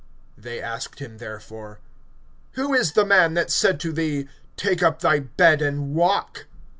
(12)They 0.41 0.59
asked 0.59 0.97
him 0.97 1.19
therefore: 1.19 1.77
Who 2.53 2.73
is 2.73 2.93
the 2.93 3.05
man 3.05 3.35
that 3.35 3.51
said 3.51 3.79
to 3.81 3.91
thee: 3.91 4.27
Take 4.57 4.81
up 4.81 5.01
thy 5.01 5.19
bed 5.19 5.61
and 5.61 5.93
walk? 5.93 6.47